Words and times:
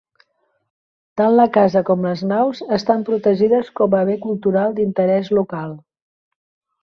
Tant 1.19 1.35
la 1.39 1.43
casa 1.57 1.83
com 1.89 2.07
les 2.07 2.23
naus 2.31 2.61
estan 2.79 3.05
protegides 3.09 3.69
com 3.81 3.95
a 3.99 4.01
bé 4.09 4.15
cultural 4.23 4.75
d'interès 4.79 5.33
local. 5.41 5.77